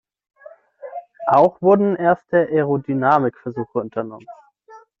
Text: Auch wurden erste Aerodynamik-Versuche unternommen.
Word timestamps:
Auch 1.27 1.61
wurden 1.61 1.95
erste 1.95 2.47
Aerodynamik-Versuche 2.47 3.77
unternommen. 3.77 4.25